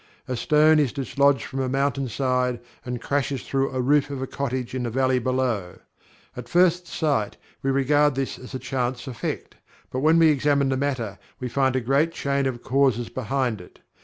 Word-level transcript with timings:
A 0.27 0.35
stone 0.35 0.79
is 0.79 0.91
dislodged 0.91 1.43
from 1.43 1.59
a 1.59 1.69
mountain 1.69 2.07
side 2.09 2.59
and 2.83 2.99
crashes 2.99 3.43
through 3.43 3.69
a 3.69 3.81
roof 3.83 4.09
of 4.09 4.19
a 4.19 4.25
cottage 4.25 4.73
in 4.73 4.81
the 4.81 4.89
valley 4.89 5.19
below. 5.19 5.77
At 6.35 6.49
first 6.49 6.87
sight 6.87 7.37
we 7.61 7.69
regard 7.69 8.15
this 8.15 8.39
as 8.39 8.55
a 8.55 8.57
chance 8.57 9.05
effect, 9.05 9.57
but 9.91 9.99
when 9.99 10.17
we 10.17 10.29
examine 10.29 10.69
the 10.69 10.75
matter 10.75 11.19
we 11.39 11.49
find 11.49 11.75
a 11.75 11.81
great 11.81 12.13
chain 12.13 12.47
of 12.47 12.63
causes 12.63 13.09
behind 13.09 13.61
it. 13.61 13.81